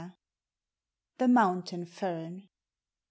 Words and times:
THE 1.19 1.27
MOUNTAIN 1.27 1.85
FERN. 1.85 2.47